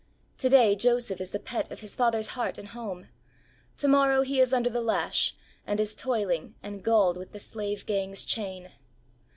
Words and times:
To 0.39 0.49
day 0.49 0.75
Joseph 0.75 1.21
is 1.21 1.29
the 1.29 1.37
pet 1.37 1.71
of 1.71 1.81
his 1.81 1.95
father's 1.95 2.29
heart 2.29 2.57
and 2.57 2.69
home; 2.69 3.09
to 3.77 3.87
morrow 3.87 4.23
he 4.23 4.39
is 4.39 4.51
under 4.51 4.67
the 4.67 4.81
lash 4.81 5.35
and 5.67 5.79
is 5.79 5.93
toiling 5.93 6.55
and 6.63 6.83
galled 6.83 7.17
with 7.17 7.33
the 7.33 7.39
slave 7.39 7.85
gang's 7.85 8.23
chain. 8.23 8.71